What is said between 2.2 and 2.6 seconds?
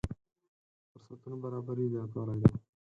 دی.